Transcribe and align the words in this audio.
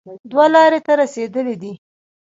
دوه 0.31 0.45
لارې 0.53 0.79
ته 0.85 0.91
رسېدلی 1.01 1.55
دی 1.61 1.73